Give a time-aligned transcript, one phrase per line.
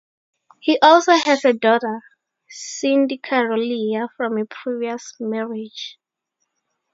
[0.59, 2.01] He also has a daughter,
[2.49, 5.99] Cindy Carolina, from a previous marriage.